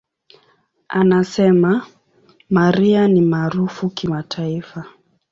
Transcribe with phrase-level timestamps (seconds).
[0.89, 1.87] Anasema,
[2.49, 4.85] "Mariah ni maarufu kimataifa.